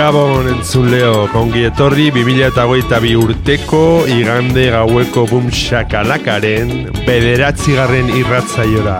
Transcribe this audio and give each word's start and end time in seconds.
Gabon 0.00 0.46
entzuleo, 0.48 1.26
kongi 1.28 1.66
etorri 1.68 2.06
2008 2.14 3.10
urteko 3.20 3.80
igande 4.08 4.62
gaueko 4.72 5.26
bum 5.28 5.50
shakalakaren 5.52 6.70
bederatzigarren 7.04 8.08
irratzaiora. 8.16 8.94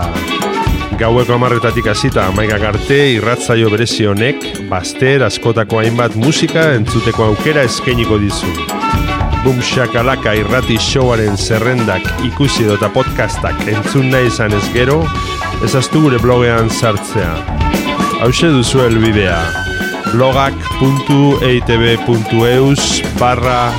Gaueko 1.01 1.39
amarretatik 1.39 1.89
hasita 1.89 2.27
amaikak 2.29 2.67
arte 2.73 2.99
irratzaio 3.15 3.71
berezi 3.73 4.11
honek, 4.11 4.45
baster 4.69 5.25
askotako 5.25 5.81
hainbat 5.81 6.19
musika 6.21 6.67
entzuteko 6.77 7.31
aukera 7.31 7.65
eskainiko 7.71 8.21
dizu. 8.21 8.53
Bum 9.47 9.65
shakalaka 9.71 10.37
irrati 10.43 10.77
showaren 10.91 11.41
zerrendak 11.41 12.13
ikusi 12.29 12.69
dota 12.69 12.93
podcastak 12.93 13.65
entzun 13.73 14.13
nahi 14.13 14.29
izan 14.29 14.53
ez 14.53 14.67
gero, 14.77 15.01
ezaztu 15.65 16.05
gure 16.05 16.21
blogean 16.21 16.69
sartzea. 16.69 17.33
Hauxe 18.21 18.53
duzu 18.53 18.85
helbidea 18.85 19.70
blogak.eitb.eus 20.13 23.03
barra 23.19 23.73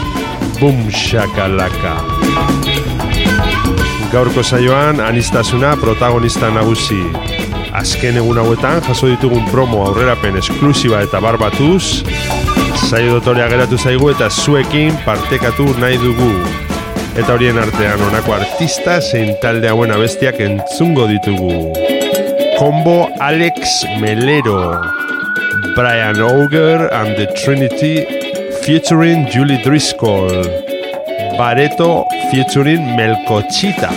bumshakalaka 0.60 1.96
Gaurko 4.12 4.44
saioan 4.44 5.00
anistasuna 5.00 5.78
protagonista 5.80 6.50
nagusi. 6.52 7.00
Azken 7.72 8.18
egun 8.20 8.42
hauetan 8.42 8.82
jaso 8.84 9.08
ditugun 9.08 9.46
promo 9.48 9.86
aurrerapen 9.86 10.36
esklusiba 10.42 11.00
eta 11.06 11.22
barbatuz, 11.24 12.04
saio 12.90 13.16
dotorea 13.16 13.48
geratu 13.48 13.80
zaigu 13.80 14.12
eta 14.12 14.28
zuekin 14.28 15.00
partekatu 15.06 15.70
nahi 15.80 15.96
dugu. 16.04 16.30
Eta 17.16 17.38
horien 17.38 17.64
artean 17.64 18.04
honako 18.10 18.36
artista 18.36 19.00
zein 19.00 19.32
talde 19.40 19.72
hauen 19.72 19.96
abestiak 19.96 20.44
entzungo 20.44 21.08
ditugu. 21.08 21.72
Combo 22.60 23.08
Alex 23.20 23.86
Melero, 24.02 24.60
Brian 25.76 26.20
Auger 26.20 26.88
and 26.92 27.16
the 27.16 27.28
Trinity 27.44 28.06
featuring 28.64 29.28
Julie 29.28 29.62
Driscoll. 29.64 30.44
Bareto 31.38 32.06
featuring 32.30 32.82
Melcochita. 32.98 33.92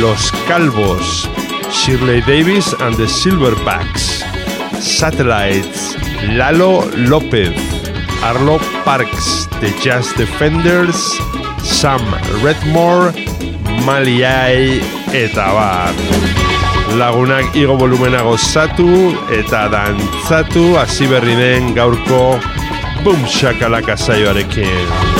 Los 0.00 0.30
Calvos. 0.46 1.26
Shirley 1.70 2.20
Davis 2.22 2.72
and 2.80 2.94
the 2.96 3.06
Silverbacks. 3.06 4.22
Satellites. 4.80 5.96
Lalo 6.38 6.86
Lopez. 6.96 7.54
Arlo 8.22 8.58
Parks. 8.84 9.46
The 9.60 9.70
Jazz 9.82 10.12
Defenders. 10.14 10.96
Sam 11.62 12.00
Redmore. 12.42 13.12
Maliai 13.84 14.80
eta 15.12 15.46
bar. 15.52 16.31
Lagunak 16.98 17.56
igo 17.56 17.76
volumena 17.80 18.20
gozatu 18.26 18.88
eta 19.32 19.62
dantzatu 19.72 20.74
hasi 20.76 21.08
berri 21.08 21.38
den 21.38 21.72
gaurko 21.78 22.20
Boom 23.04 23.24
Shakalaka 23.26 23.96
saioarekin. 23.96 25.11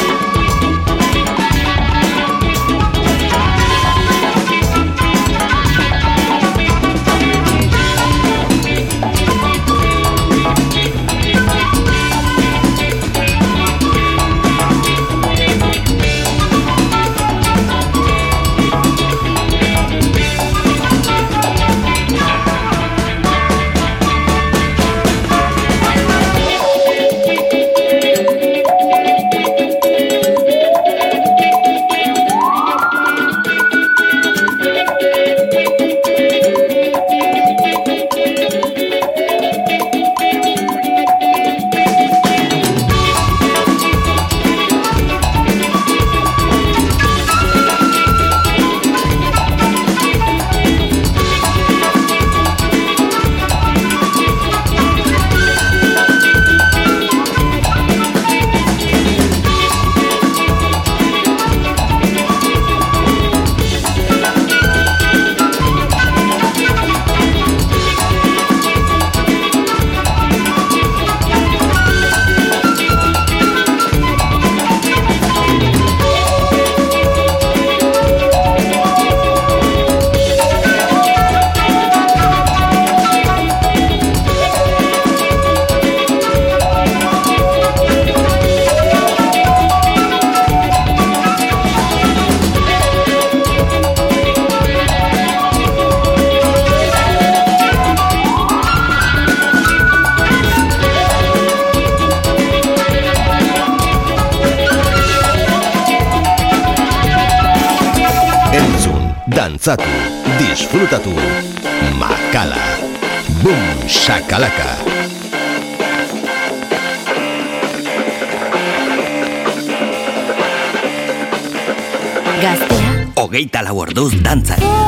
Hogeita 123.63 123.71
lau 123.71 123.79
orduz 123.79 124.82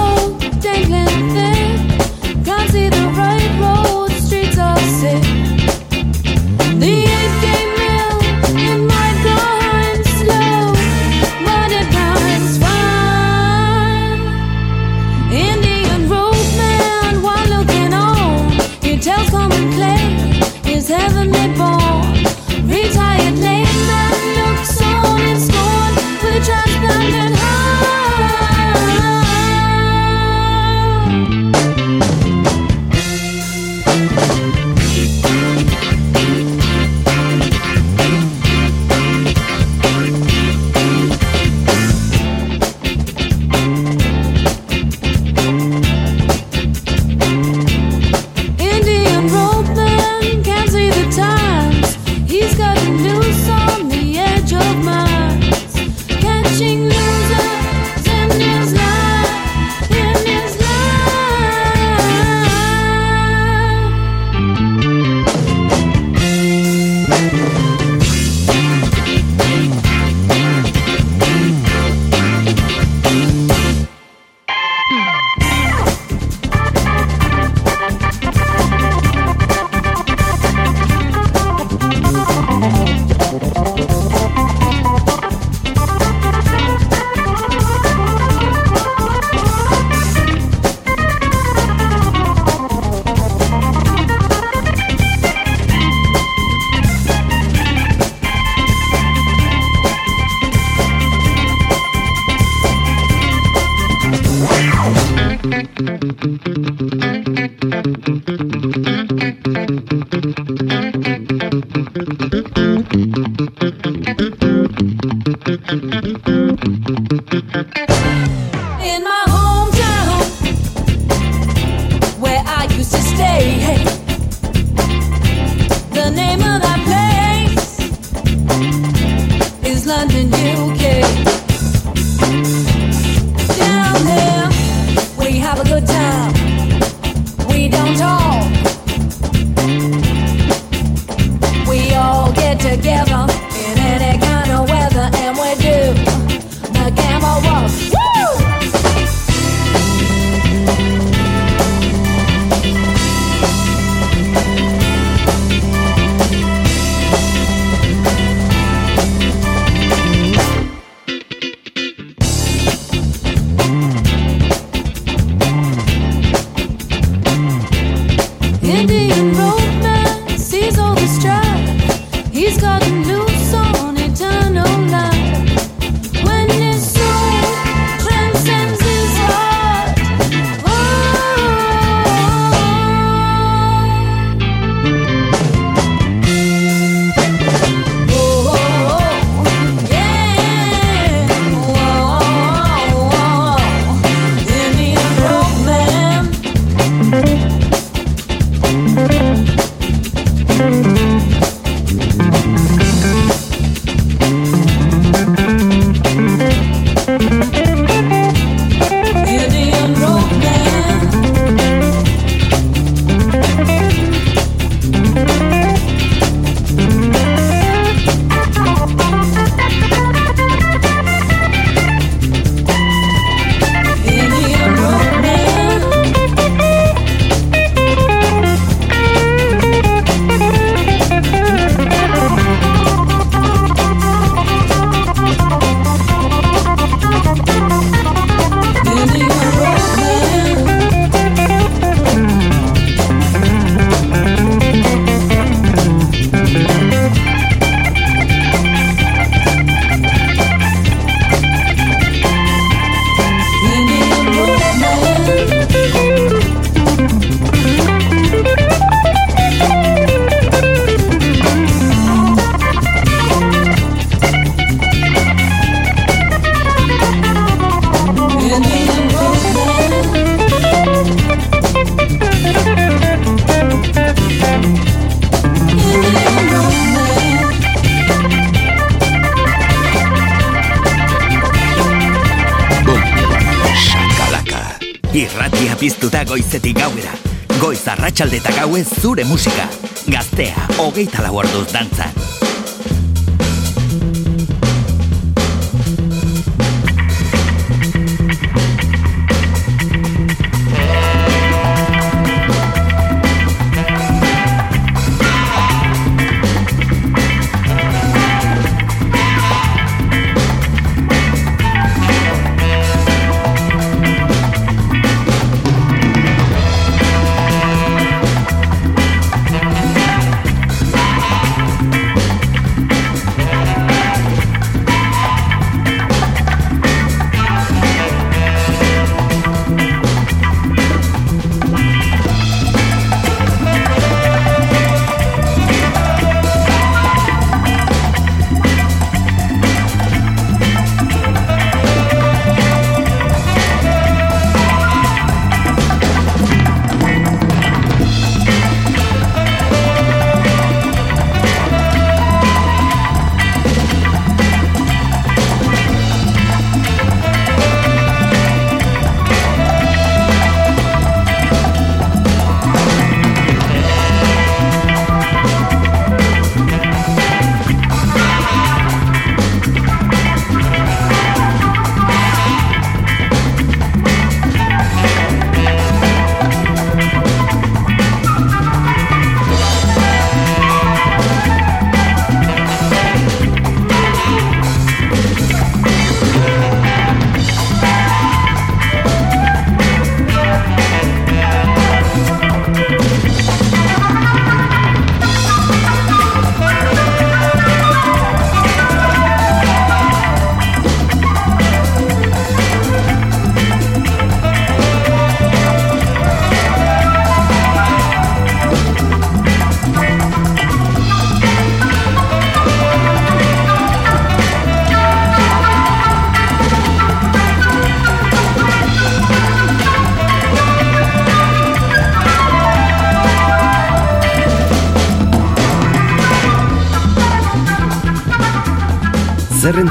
piztu 285.84 286.08
da 286.08 286.22
goizetik 286.24 286.78
gauera. 286.80 287.12
Goiz 287.60 287.82
arratsalde 287.92 288.38
eta 288.40 288.54
gauez 288.56 288.86
zure 289.02 289.26
musika. 289.28 289.68
Gaztea, 290.08 290.68
hogeita 290.80 291.26
lau 291.26 291.42
orduz 291.42 291.66
dantzan. 291.74 292.33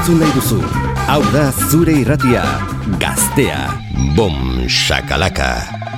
entzulei 0.04 0.28
duzu. 0.36 0.58
Hau 1.08 1.22
da 1.32 1.46
zure 1.70 1.94
irratia. 1.96 2.42
Gaztea. 3.00 3.72
Bom, 4.12 4.68
shakalaka. 4.68 5.93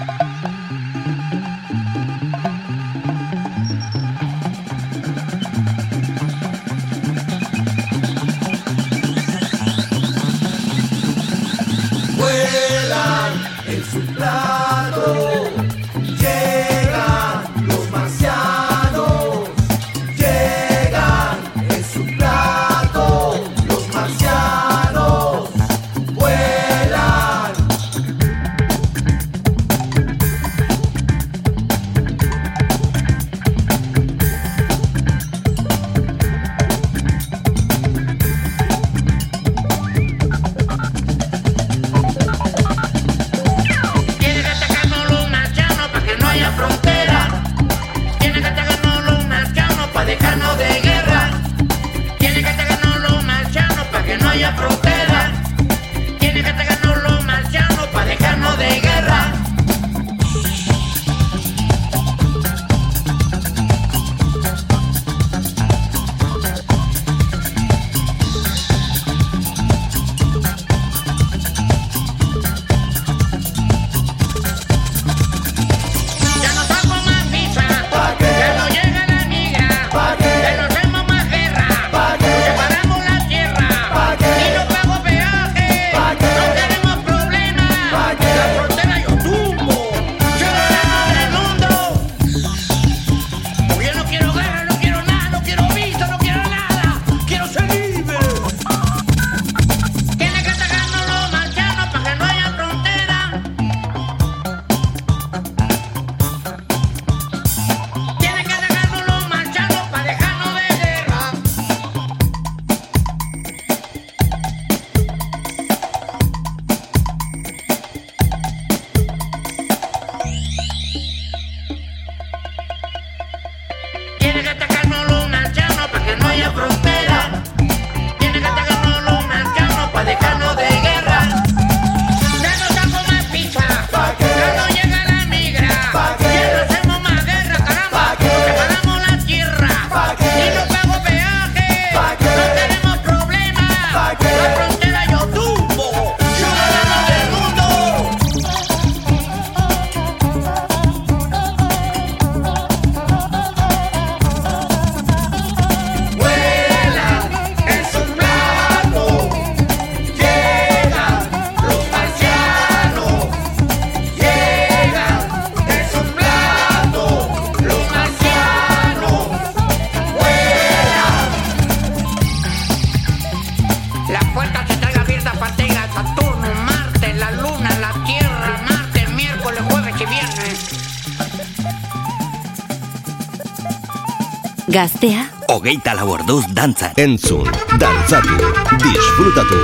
Gaztea? 184.76 185.22
Ogeita 185.48 185.94
laborduz 185.96 186.42
dantzan. 186.52 186.92
Entzun, 187.00 187.48
dantzatu, 187.80 188.36
disfrutatu. 188.82 189.62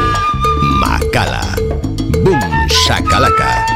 Makala. 0.80 1.44
Bum, 2.24 2.40
shakalaka. 2.86 3.71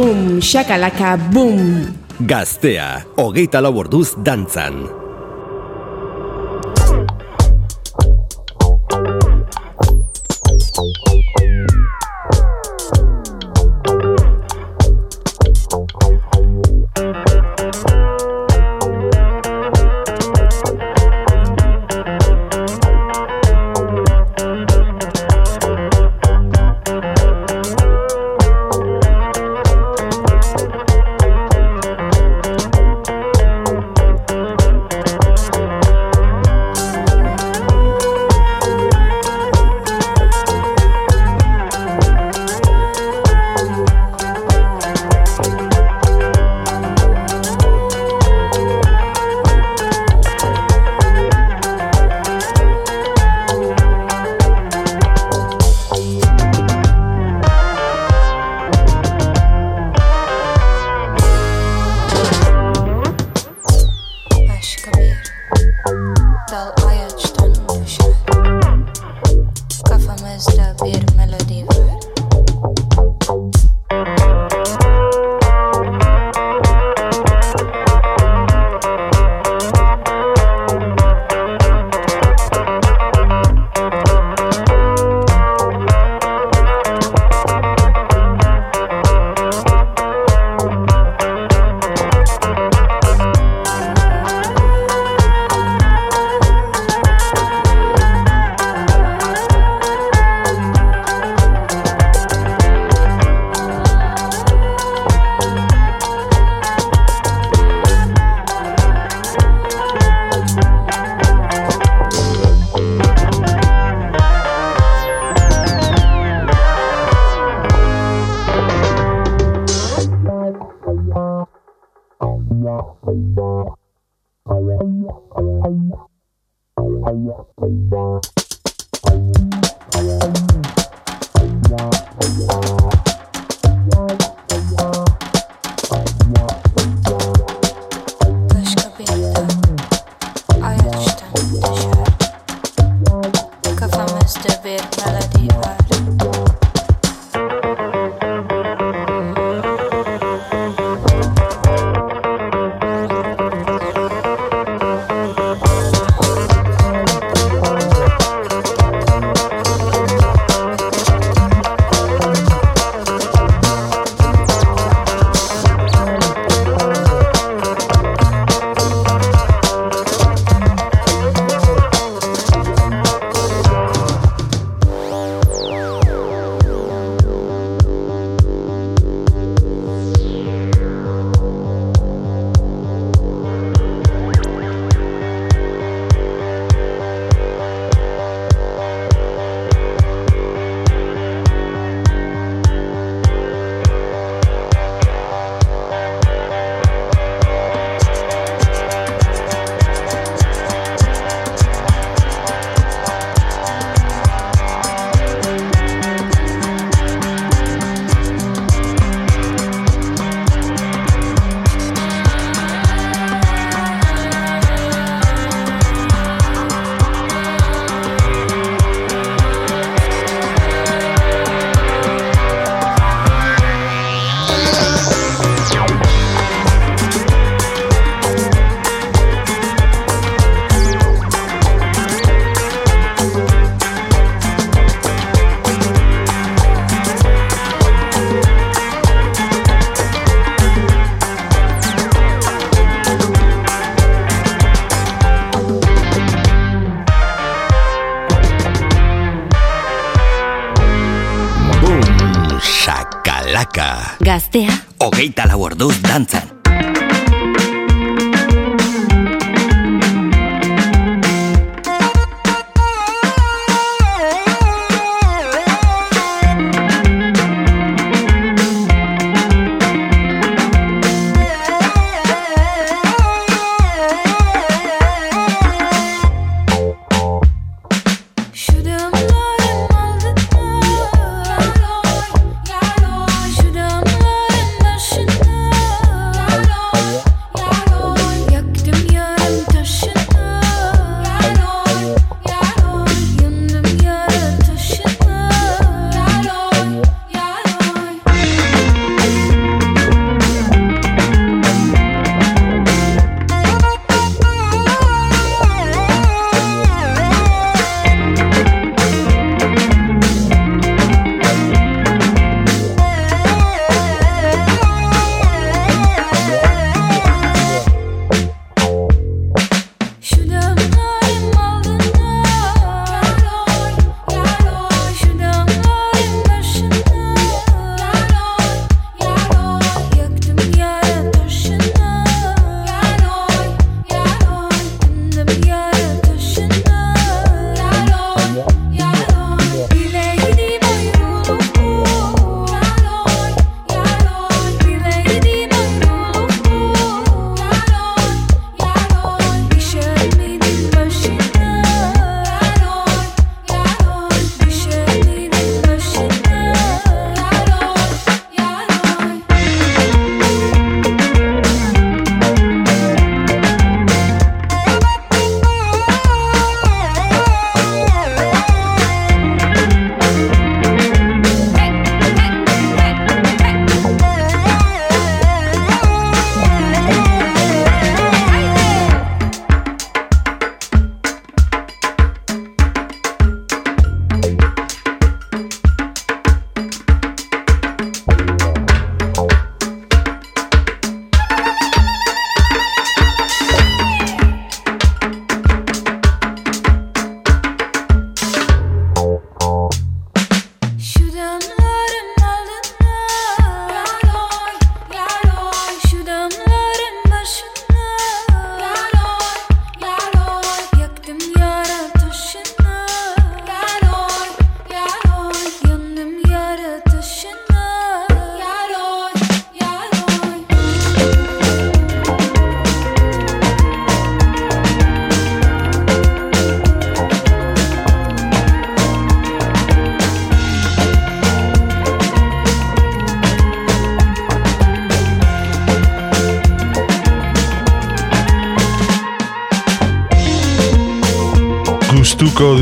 Boom, 0.00 0.40
shakalaka, 0.40 1.16
boom. 1.32 1.60
Gaztea, 2.30 3.04
hogeita 3.20 3.60
lau 3.60 3.76
orduz 3.84 4.16
dantzan. 4.24 4.99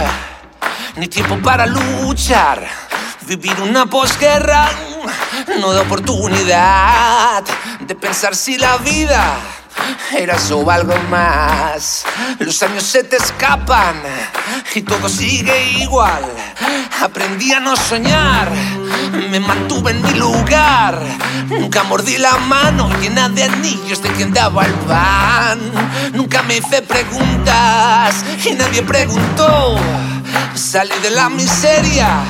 ni 0.97 1.09
tiempo 1.09 1.39
para 1.43 1.67
luchar. 1.67 2.86
Vivir 3.27 3.61
una 3.61 3.87
posguerra 3.87 4.71
no 5.61 5.73
da 5.73 5.83
oportunidad 5.83 7.43
de 7.81 7.95
pensar 7.97 8.37
si 8.37 8.57
la 8.57 8.77
vida 8.77 9.37
era 10.17 10.37
o 10.53 10.71
algo 10.71 10.95
más. 11.11 12.05
Los 12.39 12.63
años 12.63 12.85
se 12.85 13.03
te 13.03 13.17
escapan 13.17 13.97
y 14.77 14.83
todo 14.83 15.09
sigue 15.09 15.73
igual. 15.81 16.25
Aprendí 17.03 17.53
a 17.53 17.59
no 17.59 17.75
soñar, 17.75 18.49
me 19.29 19.41
mantuve 19.41 19.91
en 19.91 20.03
mi 20.03 20.15
lugar. 20.15 21.03
Nunca 21.49 21.83
mordí 21.83 22.19
la 22.19 22.37
mano 22.37 22.89
llena 23.01 23.29
de 23.29 23.43
anillos 23.43 24.03
de 24.03 24.11
quien 24.13 24.33
daba 24.33 24.67
el 24.67 24.75
pan. 24.87 25.59
Nunca 26.13 26.43
me 26.43 26.59
hice 26.59 26.81
preguntas 26.83 28.25
y 28.45 28.53
nadie 28.53 28.83
preguntó. 28.83 29.77
Salí 30.55 30.95
de 31.03 31.11
la 31.11 31.29
miseria 31.29 32.23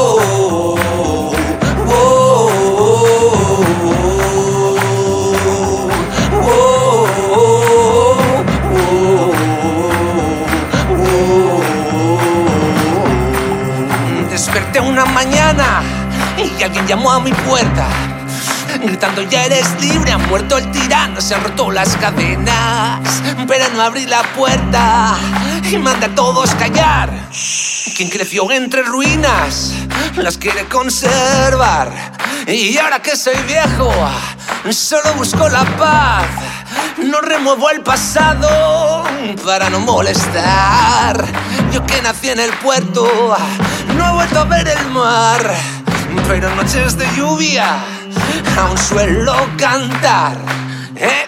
Desperté 14.30 14.80
una 14.80 15.06
mañana 15.06 15.82
y 16.38 16.63
alguien 16.63 16.87
llamó 16.87 17.12
a 17.12 17.19
mi 17.19 17.31
puerta. 17.33 18.06
Gritando 18.88 19.21
ya 19.23 19.44
eres 19.44 19.67
libre, 19.81 20.13
ha 20.13 20.17
muerto 20.17 20.58
el 20.58 20.71
tirano, 20.71 21.19
se 21.19 21.35
han 21.35 21.44
roto 21.44 21.69
las 21.71 21.98
cadenas. 21.98 23.21
Pero 23.46 23.65
no 23.75 23.81
abrí 23.81 24.06
la 24.06 24.23
puerta 24.33 25.13
y 25.69 25.77
manda 25.77 26.08
a 26.08 26.15
todos 26.15 26.56
callar. 26.56 27.12
Quien 27.98 28.10
creció 28.10 28.50
entre 28.50 28.83
ruinas 28.83 29.73
las 30.15 30.38
quiere 30.38 30.63
conservar. 30.69 31.92
Y 32.48 32.77
ahora 32.77 33.02
que 33.02 33.17
soy 33.17 33.35
viejo, 33.46 33.92
solo 34.71 35.13
busco 35.15 35.50
la 35.50 35.65
paz. 35.77 36.27
No 37.04 37.19
remuevo 37.19 37.69
el 37.69 37.81
pasado 37.81 39.04
para 39.46 39.69
no 39.69 39.81
molestar. 39.81 41.25
Yo 41.73 41.85
que 41.85 42.02
nací 42.02 42.29
en 42.29 42.40
el 42.40 42.54
puerto, 42.54 43.35
no 43.98 44.08
he 44.08 44.13
vuelto 44.13 44.40
a 44.40 44.46
ver 44.46 44.65
el 44.65 44.85
mar. 44.92 45.54
Pero 46.29 46.56
noches 46.56 46.98
de 46.98 47.06
lluvia 47.17 47.96
aún 48.57 48.77
suelo 48.77 49.35
cantar. 49.57 50.37
Eh, 50.95 51.27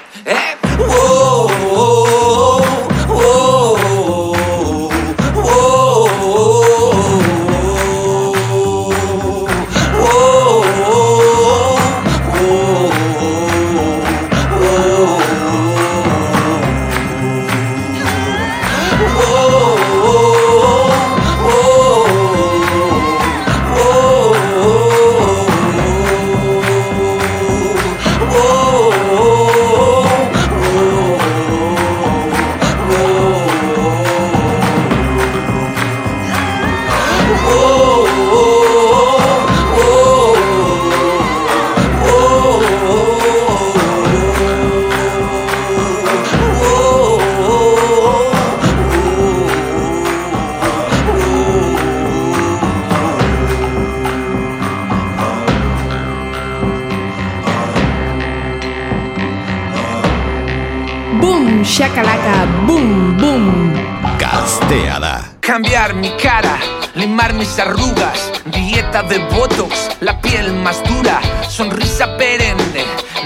shakalaka, 61.79 62.45
boom, 62.67 63.15
boom. 63.15 63.73
Gaztea 64.19 64.99
da. 64.99 65.23
Cambiar 65.39 65.93
mi 65.93 66.09
cara, 66.17 66.59
limar 66.93 67.33
mis 67.33 67.57
arrugas, 67.57 68.19
dieta 68.51 69.01
de 69.03 69.19
botox, 69.33 69.89
la 70.01 70.19
piel 70.19 70.53
más 70.53 70.83
dura, 70.83 71.21
sonrisa 71.47 72.17
perenne, 72.17 72.83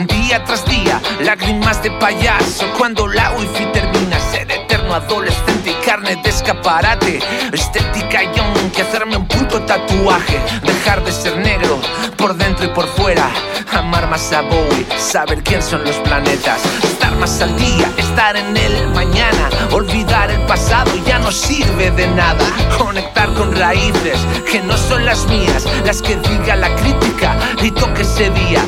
día 0.07 0.43
tras 0.45 0.63
día, 0.65 1.01
lágrimas 1.21 1.81
de 1.81 1.89
payaso 1.91 2.65
cuando 2.77 3.07
la 3.07 3.31
wifi 3.31 3.65
termina, 3.73 4.19
ser 4.19 4.49
eterno 4.51 4.93
adolescente 4.93 5.71
y 5.71 5.85
carne 5.85 6.15
de 6.23 6.29
escaparate, 6.29 7.19
estética 7.51 8.21
young 8.35 8.71
que 8.71 8.83
hacerme 8.83 9.17
un 9.17 9.27
puto 9.27 9.61
tatuaje, 9.63 10.39
dejar 10.63 11.03
de 11.03 11.11
ser 11.11 11.37
negro 11.37 11.81
por 12.23 12.37
dentro 12.37 12.65
y 12.65 12.69
por 12.69 12.87
fuera, 12.87 13.29
amar 13.73 14.09
más 14.09 14.31
a 14.31 14.43
Bowie, 14.43 14.87
saber 14.97 15.43
quién 15.43 15.61
son 15.61 15.83
los 15.83 15.97
planetas, 15.97 16.63
estar 16.81 17.13
más 17.17 17.41
al 17.41 17.53
día, 17.57 17.91
estar 17.97 18.37
en 18.37 18.55
el 18.55 18.87
mañana, 18.91 19.49
olvidar 19.73 20.31
el 20.31 20.39
pasado 20.43 20.89
ya 21.05 21.19
no 21.19 21.33
sirve 21.33 21.91
de 21.91 22.07
nada, 22.07 22.45
conectar 22.77 23.27
con 23.33 23.53
raíces 23.53 24.17
que 24.49 24.61
no 24.61 24.77
son 24.77 25.03
las 25.03 25.27
mías, 25.27 25.67
las 25.83 26.01
que 26.01 26.15
diga 26.15 26.55
la 26.55 26.73
crítica 26.75 27.35
y 27.61 27.71
toque 27.71 28.03
ese 28.03 28.29
día, 28.29 28.63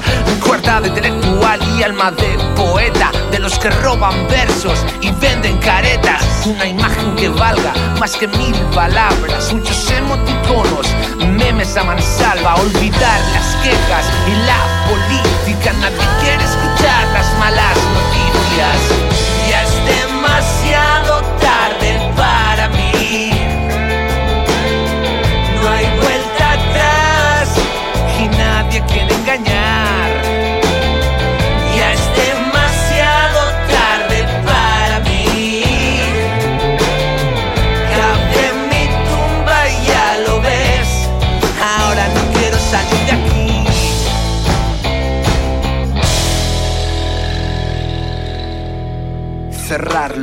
cuerda 0.46 0.82
de 0.82 0.90
intelectual 0.90 1.60
y 1.78 1.84
alma 1.84 2.12
de 2.12 2.38
poeta, 2.58 3.10
de 3.32 3.40
los 3.40 3.58
que 3.58 3.70
roban 3.70 4.28
versos 4.28 4.86
y 5.00 5.12
venden 5.12 5.58
caretas, 5.60 6.26
una 6.46 6.68
imagen 6.68 7.16
que 7.16 7.30
valga 7.30 7.74
más 8.02 8.18
que 8.18 8.28
mil 8.28 8.56
palabras, 8.74 9.54
muchos 9.54 9.92
emoticonos, 9.92 10.88
memes 11.46 11.78
a 11.78 11.84
mansalva, 11.84 12.56
olvidar 12.56 13.20
las 13.34 13.56
quejas 13.62 14.06
y 14.28 14.34
la 14.48 14.62
política. 14.90 15.74
Nadie 15.74 16.08
quiere 16.20 16.44
escuchar 16.44 17.08
las 17.14 17.38
malas 17.38 17.78
noticias. 17.94 19.05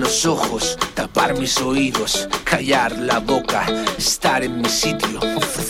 los 0.03 0.27
ojos, 0.27 0.77
tapar 0.95 1.39
mis 1.39 1.59
oídos, 1.59 2.29
callar 2.43 2.99
la 2.99 3.21
boca, 3.21 3.65
estar 3.97 4.43
en 4.43 4.61
mi 4.61 4.69
sitio, 4.69 5.21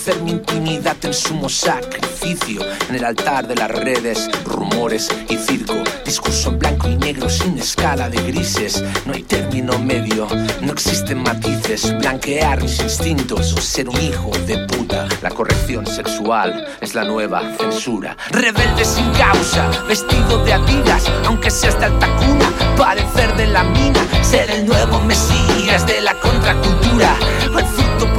ofrecer 0.02 0.22
mi 0.24 0.32
intimidad 0.32 0.96
en 1.04 1.14
sumo 1.14 1.48
sacrificio. 1.48 2.60
En 2.88 2.96
el 2.96 3.04
altar 3.04 3.46
de 3.46 3.54
las 3.54 3.70
redes, 3.70 4.28
rumores 4.44 5.08
y 5.28 5.36
circo. 5.36 5.74
Discurso 6.04 6.48
en 6.48 6.58
blanco 6.58 6.88
y 6.88 6.96
negro 6.96 7.30
sin 7.30 7.56
escala 7.56 8.10
de 8.10 8.20
grises. 8.20 8.82
No 9.06 9.12
hay 9.12 9.22
término 9.22 9.78
medio, 9.78 10.26
no 10.60 10.72
existen 10.72 11.22
matices. 11.22 11.96
Blanquear 11.98 12.60
mis 12.60 12.80
instintos 12.80 13.52
o 13.52 13.60
ser 13.60 13.88
un 13.88 14.00
hijo 14.00 14.32
de 14.44 14.66
puta. 14.66 15.06
La 15.22 15.30
corrección 15.30 15.86
sexual 15.86 16.66
es 16.80 16.96
la 16.96 17.04
nueva 17.04 17.42
censura. 17.56 18.16
Rebelde 18.30 18.84
sin 18.84 19.08
causa, 19.12 19.70
vestido 19.86 20.44
de 20.44 20.52
adidas, 20.52 21.04
aunque 21.26 21.48
seas 21.48 21.78
de 21.78 21.84
alta 21.84 22.08
cuna. 22.16 22.52
Parecer 22.76 23.36
de 23.36 23.46
la 23.46 23.62
mina, 23.62 24.04
ser 24.24 24.50
el 24.50 24.66
nuevo 24.66 24.98
mesías 25.02 25.86
de 25.86 26.00
la 26.00 26.18
contracultura. 26.18 27.16
Resulto 27.54 28.12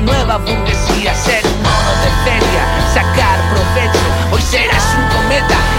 nueva 0.00 0.38
burguesía, 0.38 1.14
ser 1.14 1.44
mono 1.62 1.92
de 2.02 2.10
feria, 2.24 2.62
sacar 2.92 3.38
provecho, 3.50 4.32
hoy 4.32 4.42
serás 4.42 4.84
un 4.96 5.08
cometa. 5.16 5.69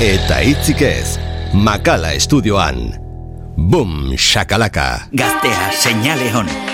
Eta 0.00 0.38
itzik 0.40 0.80
ez, 0.80 1.18
Makala 1.52 2.14
Estudioan. 2.16 2.94
Boom, 3.56 4.16
shakalaka. 4.16 5.04
Gaztea, 5.12 5.70
señale 5.76 6.32
hon. 6.32 6.48
Hon. 6.48 6.69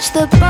watch 0.00 0.12
the 0.12 0.49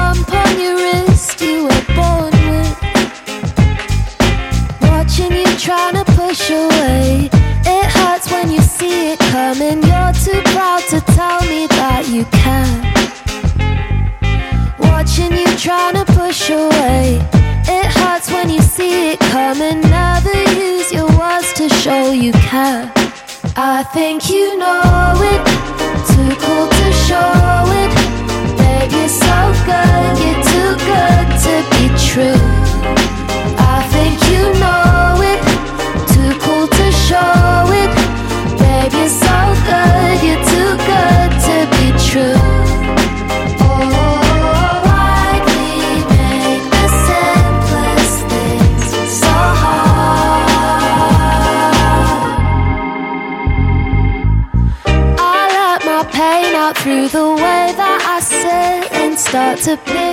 to 59.61 59.77
play. 59.77 60.10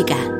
Música 0.00 0.39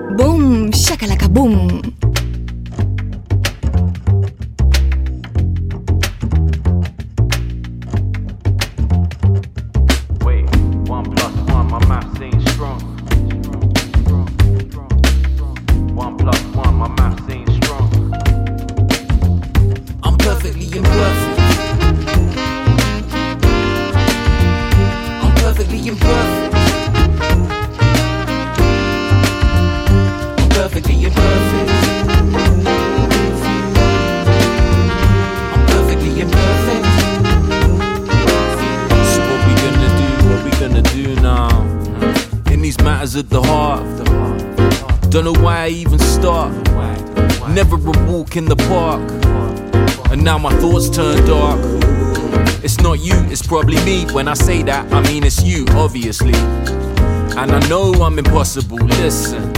When 54.12 54.26
I 54.26 54.34
say 54.34 54.62
that, 54.64 54.92
I 54.92 55.00
mean 55.02 55.22
it's 55.22 55.42
you, 55.42 55.64
obviously. 55.70 56.34
And 56.34 57.52
I 57.52 57.68
know 57.68 57.92
I'm 57.92 58.18
impossible. 58.18 58.76
Listen, 58.78 59.56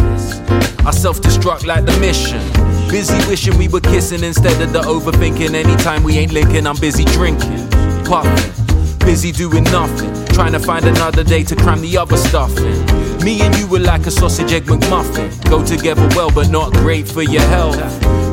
I 0.86 0.90
self 0.90 1.20
destruct 1.22 1.64
like 1.64 1.86
the 1.86 1.98
mission. 2.00 2.40
Busy 2.90 3.16
wishing 3.28 3.57
we 3.57 3.68
were 3.68 3.80
kissing 3.80 4.22
instead 4.22 4.61
of 4.61 4.74
the 4.74 4.82
overthinking. 4.82 5.55
Anytime 5.55 6.03
we 6.05 6.18
ain't 6.18 6.32
linking, 6.32 6.66
I'm 6.66 6.76
busy 6.76 7.05
drinking, 7.07 7.66
puffing, 8.05 8.98
busy 8.98 9.32
doing 9.32 9.64
nothing. 9.64 10.12
Trying 10.34 10.53
to 10.53 10.61
find 10.61 10.84
another 10.84 11.24
day 11.24 11.42
to 11.44 11.57
cram 11.57 11.80
the 11.80 11.96
other 11.96 12.18
stuff 12.18 12.55
in. 12.59 13.24
Me 13.24 13.40
and 13.40 13.57
you 13.57 13.66
were 13.66 13.78
like 13.80 14.07
a 14.07 14.11
sausage 14.11 14.53
egg 14.53 14.64
McMuffin. 14.64 15.30
Go 15.48 15.64
together 15.64 16.07
well, 16.14 16.30
but 16.30 16.50
not 16.50 16.72
great 16.74 17.09
for 17.09 17.22
your 17.22 17.42
health. 17.42 17.78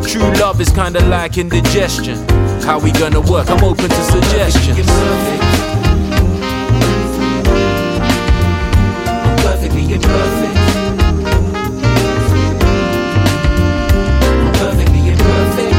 True 0.05 0.33
love 0.33 0.59
is 0.59 0.69
kinda 0.69 0.99
like 1.07 1.37
indigestion. 1.37 2.17
How 2.61 2.77
we 2.77 2.91
gonna 2.91 3.21
work? 3.21 3.49
I'm 3.49 3.63
open 3.63 3.87
to 3.89 4.03
suggestions. 4.03 5.78
Imperfect. 9.93 10.57
I'm 14.31 14.51
perfectly 14.53 15.01
imperfect. 15.09 15.75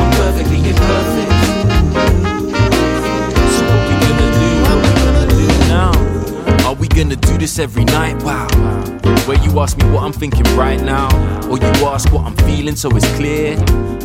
I'm 0.00 0.12
perfectly 0.12 0.58
imperfect. 0.70 1.32
So 3.52 3.62
what 3.68 3.82
we 3.88 3.94
gonna 4.02 4.28
do? 4.40 4.48
What 4.62 4.78
we 4.82 4.90
gonna 5.04 5.26
do 5.28 5.46
now? 5.68 5.92
Are 6.68 6.74
we 6.74 6.86
gonna 6.88 7.16
do 7.16 7.36
this 7.38 7.58
every 7.58 7.84
night? 7.84 8.22
Wow. 8.22 8.48
Where 9.26 9.38
you 9.44 9.60
ask 9.60 9.76
me 9.78 9.84
what 9.90 10.02
I'm 10.02 10.12
thinking 10.12 10.44
right 10.56 10.80
now, 10.82 11.08
or 11.48 11.56
you 11.58 11.86
ask 11.86 12.10
what 12.12 12.24
I'm 12.24 12.36
feeling 12.38 12.76
so 12.76 12.90
it's 12.96 13.06
clear. 13.16 13.56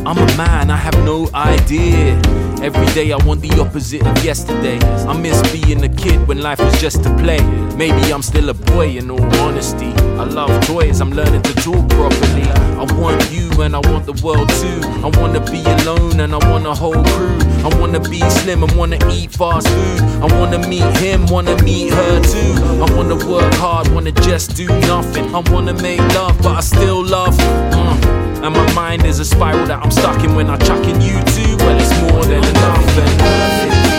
I'm 0.06 0.16
a 0.16 0.26
man, 0.36 0.70
I 0.70 0.76
have 0.76 0.94
no 1.04 1.28
idea. 1.34 2.20
Every 2.60 2.86
day 2.92 3.12
I 3.12 3.16
want 3.24 3.40
the 3.40 3.50
opposite 3.60 4.04
of 4.04 4.24
yesterday. 4.24 4.78
I 5.06 5.16
miss 5.16 5.40
being 5.52 5.84
a 5.84 5.88
kid 5.88 6.26
when 6.26 6.42
life 6.42 6.58
was 6.58 6.80
just 6.80 7.04
to 7.04 7.14
play. 7.16 7.40
Maybe 7.76 8.12
I'm 8.12 8.22
still 8.22 8.48
a 8.48 8.54
boy 8.54 8.96
in 8.96 9.10
all 9.10 9.22
honesty. 9.36 9.92
I 10.18 10.24
love 10.24 10.50
toys, 10.66 11.00
I'm 11.00 11.12
learning 11.12 11.42
to 11.42 11.54
talk 11.54 11.88
properly. 11.90 12.48
I 12.82 12.84
want 12.98 13.30
you 13.30 13.48
and 13.62 13.76
I 13.76 13.78
want 13.90 14.06
the 14.06 14.20
world 14.24 14.48
too. 14.60 14.80
I 15.06 15.08
wanna 15.20 15.40
be 15.40 15.62
alone 15.82 16.18
and 16.20 16.34
I 16.34 16.50
want 16.50 16.66
a 16.66 16.74
whole 16.74 17.02
crew. 17.04 17.38
I 17.64 17.70
wanna 17.80 18.00
be 18.00 18.20
slim 18.30 18.64
and 18.64 18.72
wanna 18.76 18.98
eat 19.12 19.30
fast 19.30 19.68
food. 19.68 20.00
I 20.22 20.26
wanna 20.38 20.58
meet 20.66 20.96
him, 20.98 21.26
wanna 21.26 21.60
meet 21.62 21.92
her 21.92 22.20
too. 22.22 22.52
I 22.82 22.92
wanna 22.96 23.16
work 23.24 23.54
hard, 23.54 23.88
wanna 23.94 24.12
just 24.12 24.56
do 24.56 24.66
nothing. 24.80 25.32
I 25.34 25.40
wanna 25.52 25.74
make 25.74 26.00
love, 26.14 26.36
but 26.42 26.56
I 26.56 26.60
still 26.60 27.04
love. 27.04 27.36
Mm. 27.36 28.17
And 28.42 28.54
my 28.54 28.72
mind 28.72 29.04
is 29.04 29.18
a 29.18 29.24
spiral 29.24 29.66
that 29.66 29.82
I'm 29.82 29.90
stuck 29.90 30.22
in 30.22 30.34
when 30.34 30.48
I 30.48 30.56
chuck 30.58 30.86
in 30.86 31.00
you 31.00 31.18
too. 31.34 31.56
Well, 31.58 31.76
it's 31.78 32.12
more 32.12 32.24
than 32.24 32.44
enough. 32.44 32.98
And 32.98 33.92
So 33.92 33.97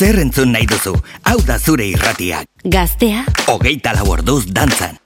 zer 0.00 0.16
entzun 0.22 0.54
nahi 0.54 0.64
duzu, 0.70 0.94
hau 1.28 1.36
da 1.44 1.58
zure 1.60 1.90
irratia. 1.92 2.40
Gaztea. 2.64 3.26
Hogeita 3.52 3.92
lau 3.98 4.08
orduz 4.16 4.46
dantzan. 4.48 4.99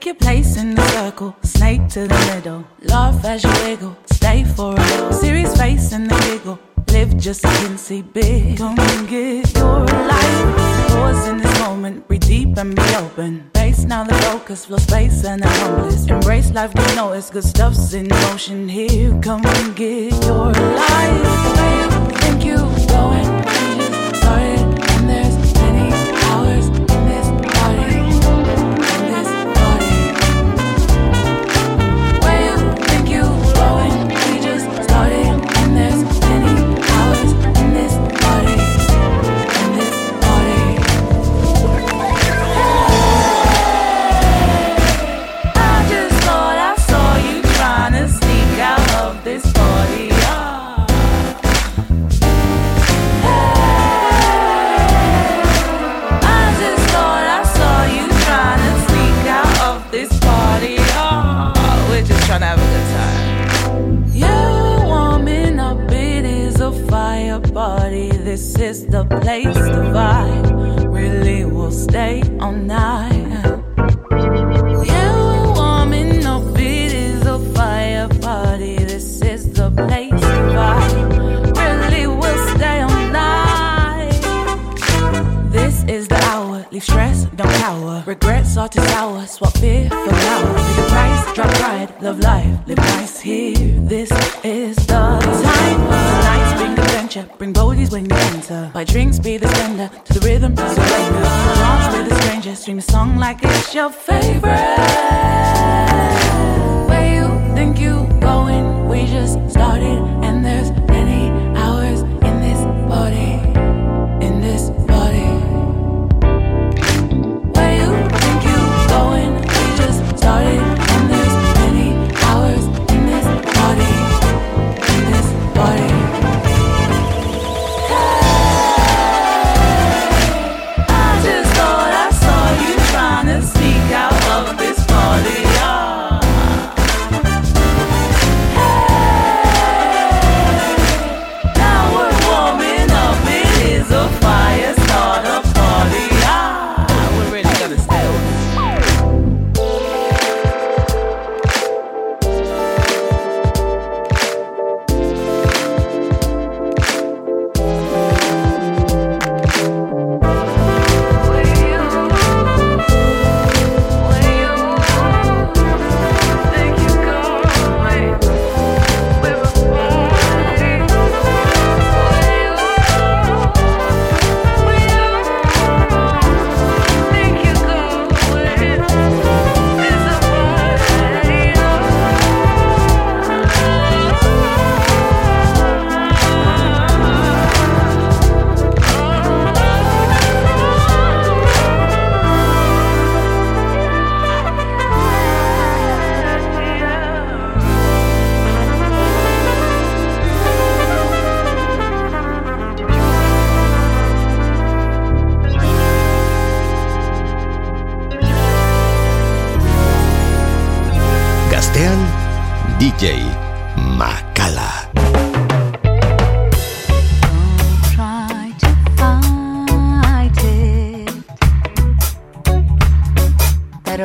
Take 0.00 0.06
your 0.06 0.14
place 0.14 0.56
in 0.56 0.74
the 0.74 0.88
circle, 0.92 1.36
snake 1.42 1.86
to 1.88 2.08
the 2.08 2.32
middle. 2.34 2.64
Laugh 2.84 3.22
as 3.22 3.44
you 3.44 3.50
wiggle, 3.62 3.94
stay 4.06 4.44
for 4.44 4.72
a 4.72 4.80
little. 4.80 5.12
Serious 5.12 5.54
face 5.58 5.92
in 5.92 6.08
the 6.08 6.14
giggle, 6.20 6.58
live 6.88 7.18
just 7.18 7.42
so 7.42 7.50
you 7.50 7.66
can 7.66 7.76
see 7.76 8.00
big. 8.00 8.56
Come 8.56 8.80
and 8.80 9.06
get 9.06 9.54
your 9.54 9.84
life. 9.84 10.88
Pause 10.88 11.28
in 11.28 11.36
this 11.36 11.60
moment, 11.60 12.08
breathe 12.08 12.22
deep 12.22 12.56
and 12.56 12.74
be 12.74 12.94
open. 12.96 13.50
Face 13.52 13.84
now 13.84 14.04
the 14.04 14.14
focus, 14.14 14.64
flow 14.64 14.78
space 14.78 15.22
and 15.22 15.42
the 15.42 15.48
homeless. 15.48 16.06
Embrace 16.06 16.50
life, 16.50 16.72
we 16.74 16.94
know 16.94 17.12
it's 17.12 17.28
good 17.28 17.44
stuff's 17.44 17.92
in 17.92 18.08
motion. 18.08 18.70
Here, 18.70 19.12
come 19.20 19.44
and 19.44 19.76
get 19.76 20.14
your 20.24 20.50
life. 20.50 21.99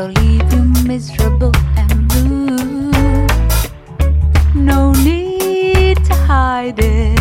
That'll 0.06 0.24
leave 0.24 0.54
you 0.54 0.64
miserable 0.88 1.52
and 1.78 2.08
blue. 2.10 2.92
No 4.54 4.92
need 4.92 5.98
to 6.06 6.14
hide 6.14 6.80
it. 6.80 7.20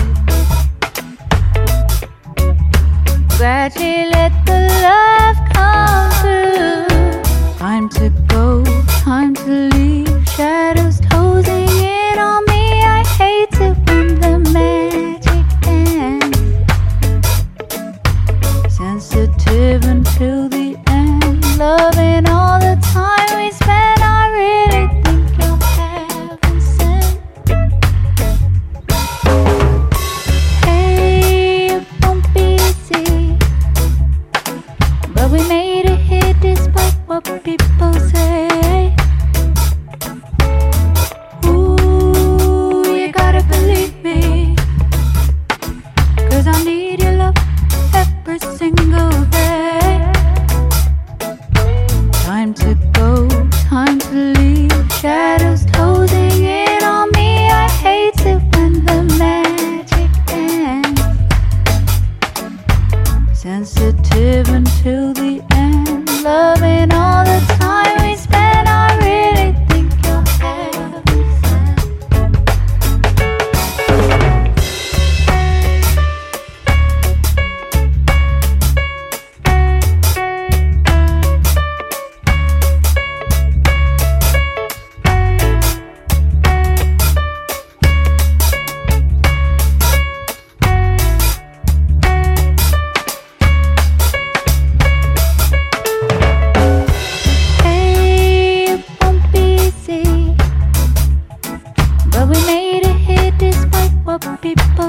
Gradually 3.37 4.11
let 4.11 4.33
the 4.47 4.69
love 4.83 5.37
come 5.53 6.11
through. 6.21 7.59
Time 7.59 7.89
to 7.91 8.24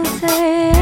closer 0.04 0.74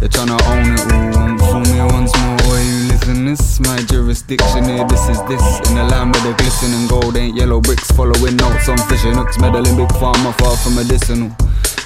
They're 0.00 0.08
tryna 0.08 0.40
own 0.48 0.64
it 0.64 0.80
all. 0.88 1.36
Fool 1.52 1.60
me 1.60 1.80
once 1.92 2.16
more, 2.16 2.40
or 2.48 2.58
you 2.58 2.88
listen 2.88 3.26
this? 3.26 3.60
My 3.60 3.76
jurisdiction 3.84 4.64
here, 4.64 4.88
this 4.88 5.04
is 5.12 5.20
this. 5.28 5.44
In 5.68 5.76
the 5.76 5.84
land 5.84 6.16
where 6.16 6.32
the 6.32 6.34
glistening 6.40 6.88
gold 6.88 7.18
ain't 7.18 7.36
yellow 7.36 7.60
bricks. 7.60 7.90
Following 7.92 8.36
notes 8.36 8.66
on 8.70 8.78
fishing 8.88 9.12
hooks, 9.12 9.38
meddling 9.38 9.76
big 9.76 9.92
pharma, 10.00 10.32
far 10.40 10.56
from 10.56 10.76
medicinal. 10.76 11.28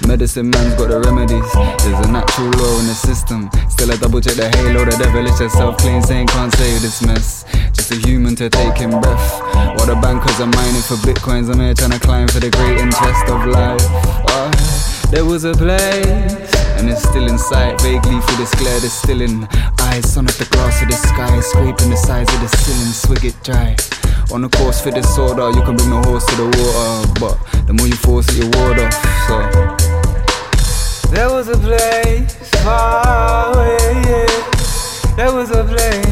Medicine 0.06 0.48
man's 0.50 0.74
got 0.78 0.90
the 0.90 1.00
remedies. 1.00 1.50
There's 1.82 2.06
a 2.06 2.12
natural 2.12 2.54
law 2.54 2.78
in 2.78 2.86
the 2.86 2.94
system. 2.94 3.50
Still 3.68 3.90
a 3.90 3.96
double 3.96 4.20
check 4.20 4.38
the 4.38 4.46
halo, 4.46 4.84
the 4.84 4.94
devil 4.94 5.26
devilish 5.26 5.50
self 5.50 5.76
clean 5.78 6.00
saying 6.00 6.28
can't 6.28 6.54
save 6.54 6.82
this 6.82 7.02
mess. 7.02 7.44
Just 7.74 7.90
a 7.90 7.96
human 7.96 8.36
to 8.36 8.48
take 8.48 8.78
in 8.78 8.90
breath. 8.90 9.42
While 9.74 9.90
the 9.90 9.98
bankers 9.98 10.38
are 10.38 10.46
mining 10.46 10.86
for 10.86 10.94
bitcoins, 11.02 11.50
I'm 11.50 11.58
here 11.58 11.74
trying 11.74 11.90
to 11.90 11.98
climb 11.98 12.28
for 12.28 12.38
the 12.38 12.50
great 12.50 12.78
interest 12.78 13.26
of 13.26 13.42
life. 13.50 13.82
Ah, 14.30 14.93
there 15.10 15.24
was 15.24 15.44
a 15.44 15.52
place, 15.54 16.54
and 16.76 16.88
it's 16.90 17.02
still 17.02 17.26
in 17.28 17.38
sight. 17.38 17.80
Vaguely 17.80 18.20
through 18.20 18.36
this 18.36 18.54
glare, 18.54 18.80
there's 18.80 18.92
still 18.92 19.20
in 19.20 19.48
eyes. 19.80 20.12
Sun 20.12 20.26
at 20.28 20.34
the 20.34 20.46
glass 20.50 20.82
of 20.82 20.88
the 20.88 20.96
sky, 20.96 21.40
scraping 21.40 21.90
the 21.90 21.96
sides 21.96 22.32
of 22.34 22.40
the 22.40 22.48
ceiling, 22.48 22.92
swig 22.92 23.24
it 23.24 23.36
dry. 23.42 23.76
On 24.32 24.40
the 24.40 24.48
course 24.48 24.80
for 24.80 24.90
soda, 25.02 25.52
you 25.54 25.62
can 25.62 25.76
bring 25.76 25.90
the 25.90 26.02
horse 26.08 26.24
to 26.26 26.36
the 26.36 26.44
water, 26.44 27.12
but 27.20 27.38
the 27.66 27.72
more 27.72 27.86
you 27.86 27.96
force 27.96 28.26
it, 28.30 28.36
you 28.42 28.48
water. 28.58 28.90
So 29.26 29.36
there 31.10 31.30
was 31.30 31.48
a 31.48 31.56
place 31.58 32.34
far 32.62 33.54
away. 33.54 33.76
Yeah. 34.08 35.16
There 35.16 35.32
was 35.32 35.50
a 35.50 35.62
place 35.62 36.03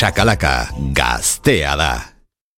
shakalaka, 0.00 0.68
gaztea 0.96 1.76
da. 1.76 2.19